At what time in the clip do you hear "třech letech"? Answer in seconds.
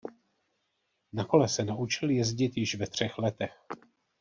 2.87-3.63